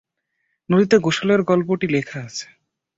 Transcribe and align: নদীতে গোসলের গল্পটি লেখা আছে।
নদীতে 0.69 0.95
গোসলের 0.97 1.41
গল্পটি 1.41 1.87
লেখা 1.87 2.19
আছে। 2.21 2.47